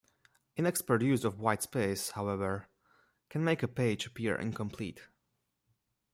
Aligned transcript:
Inexpert 0.55 1.03
use 1.03 1.23
of 1.23 1.39
white 1.39 1.61
space, 1.61 2.09
however, 2.09 2.67
can 3.29 3.43
make 3.43 3.61
a 3.61 3.67
page 3.67 4.07
appear 4.07 4.35
incomplete. 4.35 5.01